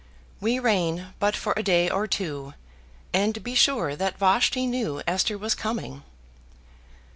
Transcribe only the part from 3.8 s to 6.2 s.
that Vashti knew Esther was coming."